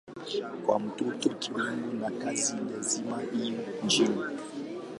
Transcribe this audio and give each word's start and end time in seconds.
Kwa 0.65 0.75
watoto 0.75 1.29
kiwango 1.29 1.93
na 1.93 2.11
kasi 2.11 2.55
lazima 2.75 3.23
iwe 3.23 3.65
chini. 3.87 4.23